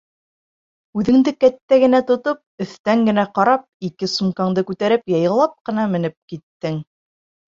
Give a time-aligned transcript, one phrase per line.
[0.99, 6.81] Үҙеңде кәттә генә тотоп, өҫтән генә ҡарап, ике сумкаңды күтәреп, яйлап ҡына менеп киттең.